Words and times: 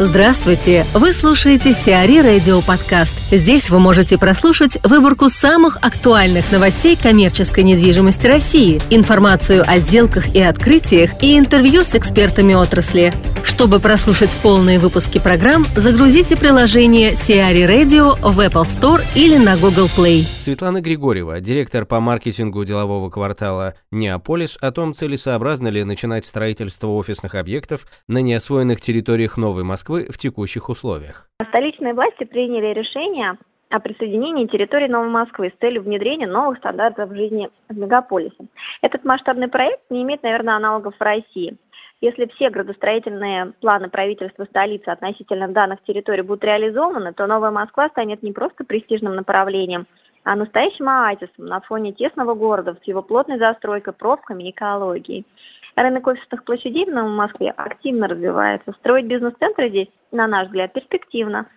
Здравствуйте! 0.00 0.84
Вы 0.92 1.12
слушаете 1.12 1.72
Сиари 1.72 2.18
Радио 2.18 2.60
Подкаст. 2.62 3.14
Здесь 3.30 3.70
вы 3.70 3.78
можете 3.78 4.18
прослушать 4.18 4.76
выборку 4.82 5.28
самых 5.28 5.76
актуальных 5.82 6.50
новостей 6.50 6.98
коммерческой 7.00 7.62
недвижимости 7.62 8.26
России, 8.26 8.82
информацию 8.90 9.62
о 9.64 9.78
сделках 9.78 10.34
и 10.34 10.42
открытиях 10.42 11.22
и 11.22 11.38
интервью 11.38 11.84
с 11.84 11.94
экспертами 11.94 12.54
отрасли. 12.54 13.12
Чтобы 13.44 13.78
прослушать 13.78 14.36
полные 14.42 14.80
выпуски 14.80 15.20
программ, 15.20 15.64
загрузите 15.76 16.36
приложение 16.36 17.14
Сиари 17.14 17.62
Radio 17.62 18.16
в 18.20 18.40
Apple 18.40 18.64
Store 18.64 19.00
или 19.14 19.36
на 19.36 19.56
Google 19.56 19.86
Play. 19.96 20.22
Светлана 20.40 20.80
Григорьева, 20.80 21.40
директор 21.40 21.86
по 21.86 22.00
маркетингу 22.00 22.64
делового 22.64 23.10
квартала 23.10 23.74
«Неаполис», 23.92 24.58
о 24.60 24.72
том, 24.72 24.94
целесообразно 24.94 25.68
ли 25.68 25.84
начинать 25.84 26.24
строительство 26.24 26.88
офисных 26.88 27.36
объектов 27.36 27.86
на 28.08 28.18
неосвоенных 28.18 28.80
территориях 28.80 29.36
Новой 29.36 29.62
Москвы 29.62 29.84
Москвы 29.84 30.06
в 30.08 30.18
текущих 30.18 30.68
условиях. 30.68 31.28
Столичные 31.48 31.94
власти 31.94 32.24
приняли 32.24 32.72
решение 32.72 33.32
о 33.74 33.80
присоединении 33.80 34.46
территории 34.46 34.86
Новой 34.86 35.08
Москвы 35.08 35.50
с 35.50 35.60
целью 35.60 35.82
внедрения 35.82 36.28
новых 36.28 36.58
стандартов 36.58 37.12
жизни 37.12 37.50
в 37.68 37.76
мегаполисе. 37.76 38.46
Этот 38.82 39.04
масштабный 39.04 39.48
проект 39.48 39.80
не 39.90 40.02
имеет, 40.04 40.22
наверное, 40.22 40.54
аналогов 40.54 40.94
в 40.96 41.02
России. 41.02 41.56
Если 42.00 42.26
все 42.28 42.50
градостроительные 42.50 43.52
планы 43.60 43.88
правительства 43.88 44.44
столицы 44.44 44.90
относительно 44.90 45.48
данных 45.48 45.82
территорий 45.82 46.22
будут 46.22 46.44
реализованы, 46.44 47.12
то 47.12 47.26
Новая 47.26 47.50
Москва 47.50 47.88
станет 47.88 48.22
не 48.22 48.30
просто 48.30 48.64
престижным 48.64 49.16
направлением, 49.16 49.88
а 50.22 50.36
настоящим 50.36 50.88
оазисом 50.88 51.46
на 51.46 51.60
фоне 51.60 51.92
тесного 51.92 52.34
города 52.34 52.76
с 52.80 52.86
его 52.86 53.02
плотной 53.02 53.40
застройкой, 53.40 53.92
пробками 53.92 54.44
и 54.44 54.50
экологией. 54.52 55.26
Рынок 55.74 56.06
офисных 56.06 56.44
площадей 56.44 56.86
в 56.86 56.94
Новой 56.94 57.10
Москве 57.10 57.50
активно 57.50 58.06
развивается. 58.06 58.72
Строить 58.74 59.06
бизнес-центры 59.06 59.68
здесь, 59.68 59.88
на 60.12 60.28
наш 60.28 60.46
взгляд, 60.46 60.72
перспективно. 60.72 61.48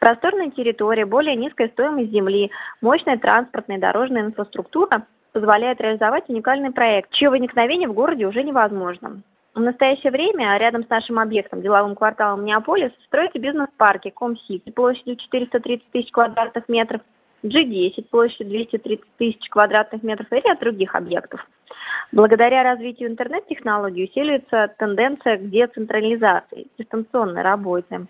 Просторная 0.00 0.50
территория, 0.50 1.04
более 1.04 1.36
низкая 1.36 1.68
стоимость 1.68 2.10
земли, 2.10 2.50
мощная 2.80 3.18
транспортная 3.18 3.76
и 3.76 3.80
дорожная 3.80 4.22
инфраструктура 4.22 5.06
позволяет 5.32 5.78
реализовать 5.82 6.30
уникальный 6.30 6.72
проект, 6.72 7.10
чье 7.10 7.28
возникновение 7.28 7.86
в 7.86 7.92
городе 7.92 8.26
уже 8.26 8.42
невозможно. 8.42 9.20
В 9.52 9.60
настоящее 9.60 10.10
время 10.10 10.56
рядом 10.56 10.84
с 10.84 10.88
нашим 10.88 11.18
объектом, 11.18 11.60
деловым 11.60 11.94
кварталом 11.94 12.46
Неаполис, 12.46 12.92
строятся 13.04 13.38
бизнес-парки 13.38 14.08
Комсити 14.08 14.70
площадью 14.70 15.16
430 15.16 15.90
тысяч 15.90 16.10
квадратных 16.12 16.66
метров, 16.70 17.02
G10 17.42 18.04
площадью 18.08 18.46
230 18.46 19.04
тысяч 19.18 19.50
квадратных 19.50 20.02
метров 20.02 20.32
и 20.32 20.36
ряд 20.36 20.60
других 20.60 20.94
объектов. 20.94 21.46
Благодаря 22.10 22.62
развитию 22.62 23.10
интернет-технологий 23.10 24.04
усиливается 24.04 24.74
тенденция 24.78 25.36
к 25.36 25.50
децентрализации, 25.50 26.68
дистанционной 26.78 27.42
работе. 27.42 28.06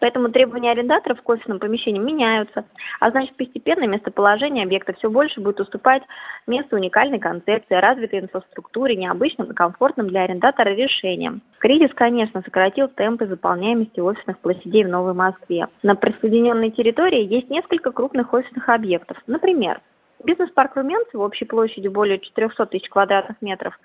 Поэтому 0.00 0.30
требования 0.30 0.72
арендаторов 0.72 1.22
к 1.22 1.28
офисным 1.28 1.60
помещениям 1.60 2.06
меняются, 2.06 2.64
а 2.98 3.10
значит 3.10 3.36
постепенно 3.36 3.86
местоположение 3.86 4.64
объекта 4.64 4.94
все 4.94 5.10
больше 5.10 5.40
будет 5.40 5.60
уступать 5.60 6.02
месту 6.46 6.76
уникальной 6.76 7.18
концепции, 7.18 7.74
развитой 7.74 8.20
инфраструктуре, 8.20 8.96
необычным 8.96 9.52
и 9.52 9.54
комфортным 9.54 10.08
для 10.08 10.22
арендатора 10.22 10.70
решениям. 10.70 11.42
Кризис, 11.58 11.92
конечно, 11.94 12.42
сократил 12.42 12.88
темпы 12.88 13.26
заполняемости 13.26 14.00
офисных 14.00 14.38
площадей 14.38 14.84
в 14.84 14.88
Новой 14.88 15.12
Москве. 15.12 15.68
На 15.82 15.94
присоединенной 15.94 16.70
территории 16.70 17.22
есть 17.22 17.50
несколько 17.50 17.92
крупных 17.92 18.32
офисных 18.32 18.70
объектов. 18.70 19.18
Например, 19.26 19.82
бизнес-парк 20.24 20.76
Румянцево 20.76 21.24
общей 21.24 21.44
площадью 21.44 21.92
более 21.92 22.18
400 22.18 22.64
тысяч 22.66 22.88
квадратных 22.88 23.42
метров 23.42 23.78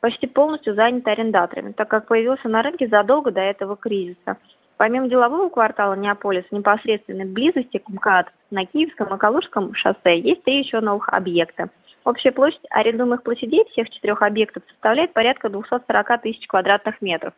почти 0.00 0.28
полностью 0.28 0.74
занят 0.74 1.06
арендаторами, 1.08 1.72
так 1.72 1.88
как 1.88 2.06
появился 2.06 2.48
на 2.48 2.62
рынке 2.62 2.88
задолго 2.88 3.32
до 3.32 3.40
этого 3.40 3.76
кризиса. 3.76 4.38
Помимо 4.80 5.08
делового 5.08 5.50
квартала 5.50 5.92
Неаполис, 5.92 6.46
в 6.50 6.52
непосредственной 6.54 7.26
близости 7.26 7.76
к 7.76 7.86
МКАД 7.90 8.32
на 8.50 8.64
Киевском 8.64 9.14
и 9.14 9.18
Калужском 9.18 9.74
шоссе 9.74 10.18
есть 10.18 10.42
три 10.42 10.58
еще 10.58 10.80
новых 10.80 11.10
объекта. 11.10 11.68
Общая 12.02 12.32
площадь 12.32 12.62
арендуемых 12.70 13.22
площадей 13.22 13.66
всех 13.66 13.90
четырех 13.90 14.22
объектов 14.22 14.62
составляет 14.70 15.12
порядка 15.12 15.50
240 15.50 16.22
тысяч 16.22 16.46
квадратных 16.46 17.02
метров. 17.02 17.34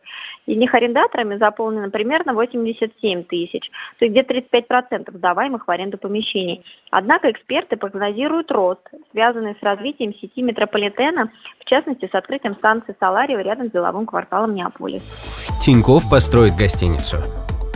Из 0.47 0.57
них 0.57 0.73
арендаторами 0.73 1.37
заполнено 1.37 1.91
примерно 1.91 2.33
87 2.33 3.25
тысяч, 3.25 3.73
то 3.99 4.05
есть 4.05 4.13
где-то 4.13 4.35
35% 4.35 5.11
сдаваемых 5.11 5.67
в 5.67 5.71
аренду 5.73 5.99
помещений. 5.99 6.65
Однако 6.93 7.29
эксперты 7.29 7.77
прогнозируют 7.77 8.53
рост, 8.53 8.89
связанный 9.11 9.57
с 9.57 9.63
развитием 9.65 10.15
сети 10.15 10.43
метрополитена, 10.43 11.33
в 11.59 11.65
частности 11.65 12.09
с 12.09 12.15
открытием 12.15 12.55
станции 12.55 12.95
Саларио 13.01 13.41
рядом 13.41 13.67
с 13.67 13.73
деловым 13.73 14.07
кварталом 14.07 14.55
Неаполис. 14.55 15.32
Тиньков 15.63 16.11
построит 16.11 16.57
гостиницу. 16.57 17.19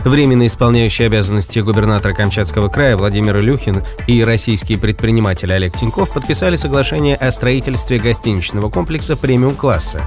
Временно 0.03 0.45
исполняющий 0.45 1.05
обязанности 1.05 1.59
губернатора 1.59 2.13
Камчатского 2.13 2.67
края 2.67 2.97
Владимир 2.97 3.39
Илюхин 3.39 3.81
и 4.07 4.25
российский 4.25 4.75
предприниматель 4.75 5.53
Олег 5.53 5.77
Тиньков 5.77 6.11
подписали 6.11 6.57
соглашение 6.57 7.15
о 7.15 7.31
строительстве 7.31 7.97
гостиничного 7.97 8.69
комплекса 8.69 9.15
премиум-класса. 9.15 10.01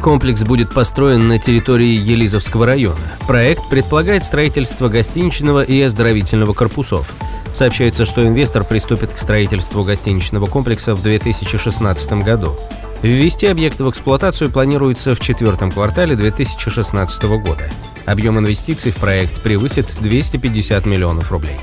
Комплекс 0.00 0.42
будет 0.42 0.72
построен 0.72 1.26
на 1.26 1.40
территории 1.40 1.96
Елизовского 1.96 2.66
района. 2.66 2.94
Проект 3.26 3.68
предполагает 3.68 4.22
строительство 4.22 4.88
гостиничного 4.88 5.64
и 5.64 5.82
оздоровительного 5.82 6.54
корпусов. 6.54 7.12
Сообщается, 7.52 8.04
что 8.04 8.24
инвестор 8.24 8.62
приступит 8.62 9.12
к 9.12 9.18
строительству 9.18 9.82
гостиничного 9.82 10.46
комплекса 10.46 10.94
в 10.94 11.02
2016 11.02 12.12
году. 12.22 12.54
Ввести 13.04 13.46
объект 13.48 13.80
в 13.80 13.90
эксплуатацию 13.90 14.50
планируется 14.50 15.14
в 15.14 15.20
четвертом 15.20 15.70
квартале 15.70 16.16
2016 16.16 17.22
года. 17.24 17.68
Объем 18.06 18.38
инвестиций 18.38 18.92
в 18.92 18.96
проект 18.96 19.42
превысит 19.42 19.94
250 20.00 20.86
миллионов 20.86 21.30
рублей. 21.30 21.58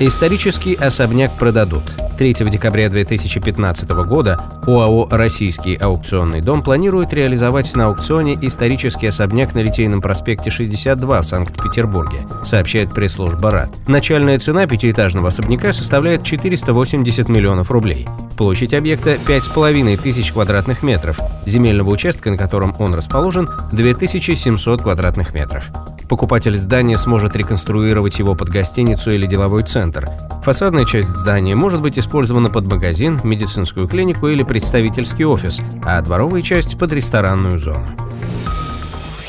Исторический 0.00 0.74
особняк 0.74 1.38
продадут. 1.38 1.84
3 2.18 2.34
декабря 2.50 2.88
2015 2.88 3.88
года 3.90 4.40
ОАО 4.66 5.06
«Российский 5.10 5.76
аукционный 5.76 6.40
дом» 6.40 6.64
планирует 6.64 7.12
реализовать 7.12 7.72
на 7.76 7.86
аукционе 7.86 8.36
исторический 8.42 9.06
особняк 9.06 9.54
на 9.54 9.60
Литейном 9.60 10.00
проспекте 10.00 10.50
62 10.50 11.22
в 11.22 11.24
Санкт-Петербурге, 11.24 12.18
сообщает 12.42 12.92
пресс-служба 12.92 13.52
РАД. 13.52 13.88
Начальная 13.88 14.38
цена 14.40 14.66
пятиэтажного 14.66 15.28
особняка 15.28 15.72
составляет 15.72 16.24
480 16.24 17.28
миллионов 17.28 17.70
рублей. 17.70 18.08
Площадь 18.36 18.74
объекта 18.74 19.14
5,5 19.14 19.96
тысяч 20.02 20.32
квадратных 20.32 20.82
метров, 20.82 21.20
земельного 21.46 21.90
участка, 21.90 22.32
на 22.32 22.36
котором 22.36 22.74
он 22.80 22.94
расположен, 22.94 23.48
2700 23.72 24.82
квадратных 24.82 25.34
метров. 25.34 25.70
Покупатель 26.08 26.56
здания 26.56 26.96
сможет 26.96 27.36
реконструировать 27.36 28.18
его 28.18 28.34
под 28.34 28.48
гостиницу 28.48 29.10
или 29.10 29.26
деловой 29.26 29.62
центр. 29.62 30.08
Фасадная 30.42 30.86
часть 30.86 31.10
здания 31.10 31.54
может 31.54 31.82
быть 31.82 31.98
использована 31.98 32.48
под 32.48 32.64
магазин, 32.64 33.20
медицинскую 33.24 33.86
клинику 33.86 34.28
или 34.28 34.42
представительский 34.42 35.26
офис, 35.26 35.60
а 35.84 36.00
дворовая 36.00 36.40
часть 36.40 36.78
под 36.78 36.94
ресторанную 36.94 37.58
зону. 37.58 37.84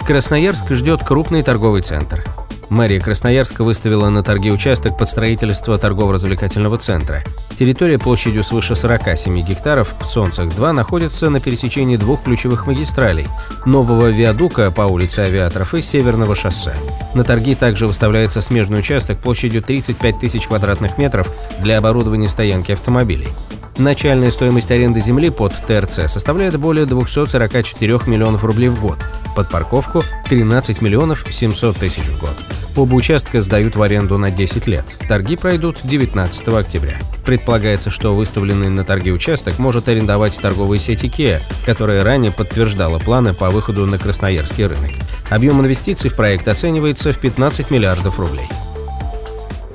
Красноярск 0.07 0.71
ждет 0.71 1.03
крупный 1.03 1.43
торговый 1.43 1.81
центр. 1.81 2.23
Мэрия 2.69 2.99
Красноярска 2.99 3.63
выставила 3.63 4.09
на 4.09 4.23
торги 4.23 4.51
участок 4.51 4.97
под 4.97 5.09
строительство 5.09 5.77
торгово-развлекательного 5.77 6.77
центра. 6.77 7.23
Территория 7.57 7.97
площадью 7.97 8.43
свыше 8.43 8.75
47 8.75 9.41
гектаров 9.41 9.93
в 9.99 10.05
Солнцах-2 10.05 10.71
находится 10.71 11.29
на 11.29 11.39
пересечении 11.39 11.97
двух 11.97 12.23
ключевых 12.23 12.67
магистралей– 12.67 13.27
нового 13.65 14.07
виадука 14.07 14.71
по 14.71 14.83
улице 14.83 15.19
Авиаторов 15.21 15.73
и 15.73 15.81
Северного 15.81 16.35
шоссе. 16.35 16.73
На 17.15 17.23
торги 17.23 17.55
также 17.55 17.87
выставляется 17.87 18.41
смежный 18.41 18.79
участок 18.79 19.17
площадью 19.19 19.63
35 19.63 20.19
тысяч 20.19 20.47
квадратных 20.47 20.97
метров 20.97 21.27
для 21.61 21.79
оборудования 21.79 22.29
стоянки 22.29 22.71
автомобилей. 22.71 23.29
Начальная 23.77 24.29
стоимость 24.29 24.71
аренды 24.71 24.99
земли 24.99 25.29
под 25.29 25.53
ТРЦ 25.67 26.11
составляет 26.11 26.59
более 26.59 26.85
244 26.85 27.99
миллионов 28.07 28.43
рублей 28.43 28.67
в 28.67 28.79
год, 28.81 28.99
под 29.35 29.49
парковку– 29.49 30.03
13 30.29 30.81
миллионов 30.81 31.25
700 31.29 31.77
тысяч 31.77 32.03
в 32.03 32.19
год. 32.19 32.48
Оба 32.75 32.95
участка 32.95 33.41
сдают 33.41 33.75
в 33.75 33.81
аренду 33.81 34.17
на 34.17 34.31
10 34.31 34.67
лет. 34.67 34.85
Торги 35.07 35.35
пройдут 35.35 35.77
19 35.83 36.47
октября. 36.49 36.97
Предполагается, 37.25 37.89
что 37.89 38.15
выставленный 38.15 38.69
на 38.69 38.83
торги 38.83 39.11
участок 39.11 39.59
может 39.59 39.87
арендовать 39.87 40.37
торговая 40.37 40.79
сеть 40.79 41.03
IKEA, 41.03 41.41
которая 41.65 42.03
ранее 42.03 42.31
подтверждала 42.31 42.99
планы 42.99 43.33
по 43.33 43.49
выходу 43.49 43.85
на 43.85 43.97
красноярский 43.97 44.65
рынок. 44.65 44.91
Объем 45.29 45.59
инвестиций 45.61 46.09
в 46.09 46.15
проект 46.15 46.47
оценивается 46.47 47.11
в 47.11 47.19
15 47.19 47.71
миллиардов 47.71 48.19
рублей. 48.19 48.47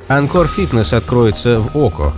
Анкор 0.08 0.48
Фитнес 0.48 0.92
откроется 0.92 1.60
в 1.60 1.76
ОКО. 1.76 2.12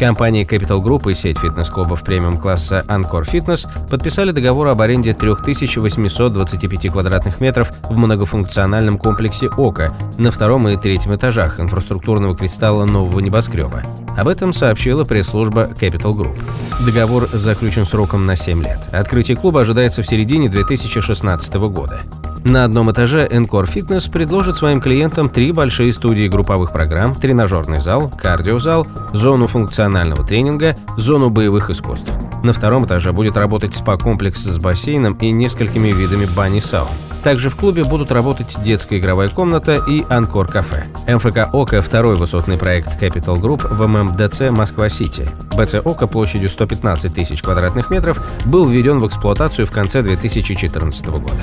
Компании 0.00 0.46
Capital 0.46 0.82
Group 0.82 1.10
и 1.10 1.14
сеть 1.14 1.38
фитнес-клубов 1.38 2.02
премиум-класса 2.02 2.84
Анкор 2.88 3.24
Fitness 3.24 3.68
подписали 3.90 4.30
договор 4.30 4.68
об 4.68 4.80
аренде 4.80 5.12
3825 5.12 6.90
квадратных 6.90 7.38
метров 7.42 7.70
в 7.82 7.98
многофункциональном 7.98 8.96
комплексе 8.96 9.48
ОКО 9.48 9.94
на 10.16 10.30
втором 10.32 10.66
и 10.68 10.78
третьем 10.78 11.14
этажах 11.14 11.60
инфраструктурного 11.60 12.34
кристалла 12.34 12.86
нового 12.86 13.20
небоскреба. 13.20 13.82
Об 14.16 14.28
этом 14.28 14.54
сообщила 14.54 15.04
пресс-служба 15.04 15.64
Capital 15.64 16.14
Group. 16.14 16.42
Договор 16.86 17.28
заключен 17.30 17.84
сроком 17.84 18.24
на 18.24 18.36
7 18.36 18.62
лет. 18.62 18.80
Открытие 18.92 19.36
клуба 19.36 19.60
ожидается 19.60 20.02
в 20.02 20.06
середине 20.06 20.48
2016 20.48 21.54
года. 21.56 22.00
На 22.44 22.64
одном 22.64 22.90
этаже 22.90 23.28
Encore 23.30 23.70
Fitness 23.70 24.10
предложит 24.10 24.56
своим 24.56 24.80
клиентам 24.80 25.28
три 25.28 25.52
большие 25.52 25.92
студии 25.92 26.26
групповых 26.26 26.72
программ, 26.72 27.14
тренажерный 27.14 27.80
зал, 27.80 28.10
кардиозал, 28.16 28.86
зону 29.12 29.46
функционального 29.46 30.24
тренинга, 30.26 30.74
зону 30.96 31.28
боевых 31.28 31.68
искусств. 31.68 32.10
На 32.42 32.54
втором 32.54 32.86
этаже 32.86 33.12
будет 33.12 33.36
работать 33.36 33.74
спа-комплекс 33.74 34.42
с 34.42 34.58
бассейном 34.58 35.14
и 35.14 35.30
несколькими 35.30 35.88
видами 35.88 36.26
бани 36.34 36.60
саун. 36.60 36.88
Также 37.22 37.50
в 37.50 37.56
клубе 37.56 37.84
будут 37.84 38.10
работать 38.10 38.56
детская 38.64 38.98
игровая 38.98 39.28
комната 39.28 39.74
и 39.76 40.02
Анкор-кафе. 40.08 40.86
МФК 41.06 41.52
«Ока»– 41.52 41.80
второй 41.82 42.16
высотный 42.16 42.56
проект 42.56 43.00
Capital 43.02 43.38
Group 43.38 43.68
в 43.68 43.86
ММДЦ 43.86 44.50
Москва-Сити. 44.50 45.28
БЦ 45.54 45.84
«Ока» 45.84 46.06
площадью 46.06 46.48
115 46.48 47.14
тысяч 47.14 47.42
квадратных 47.42 47.90
метров 47.90 48.24
был 48.46 48.64
введен 48.64 49.00
в 49.00 49.06
эксплуатацию 49.06 49.66
в 49.66 49.70
конце 49.70 50.00
2014 50.02 51.06
года. 51.08 51.42